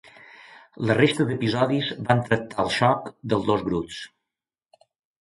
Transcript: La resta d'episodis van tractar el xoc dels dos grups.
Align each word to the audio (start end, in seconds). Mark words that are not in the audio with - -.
La 0.89 0.95
resta 0.99 1.25
d'episodis 1.27 1.91
van 2.09 2.25
tractar 2.31 2.67
el 2.67 2.75
xoc 2.81 3.15
dels 3.35 3.49
dos 3.55 3.71
grups. 3.71 4.05